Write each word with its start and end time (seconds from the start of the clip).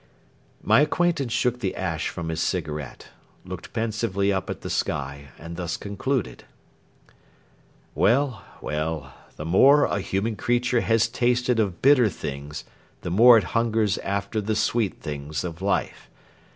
My 0.63 0.81
acquaintance 0.81 1.31
shook 1.31 1.59
the 1.59 1.75
ash 1.75 2.09
from 2.09 2.29
his 2.29 2.41
cigarette, 2.41 3.09
looked 3.45 3.71
pensively 3.71 4.33
up 4.33 4.49
at 4.49 4.61
the 4.61 4.69
sky, 4.71 5.27
and 5.37 5.55
thus 5.57 5.77
concluded: 5.77 6.43
Well, 7.93 8.43
well, 8.63 9.13
the 9.35 9.45
more 9.45 9.85
a 9.85 9.99
human 9.99 10.35
creature 10.37 10.81
has 10.81 11.07
tasted 11.07 11.59
of 11.59 11.83
bitter 11.83 12.09
things 12.09 12.63
the 13.01 13.11
more 13.11 13.37
it 13.37 13.43
hungers 13.53 13.99
after 13.99 14.41
the 14.41 14.55
sweet 14.55 15.01
things 15.01 15.43
of 15.43 15.61
life. 15.61 16.09